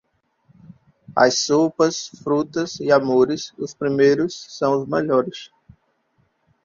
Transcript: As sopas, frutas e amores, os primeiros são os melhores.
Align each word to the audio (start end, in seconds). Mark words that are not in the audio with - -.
As 1.15 1.37
sopas, 1.37 2.07
frutas 2.23 2.79
e 2.79 2.91
amores, 2.91 3.53
os 3.59 3.75
primeiros 3.75 4.33
são 4.49 4.81
os 4.81 4.87
melhores. 4.89 5.51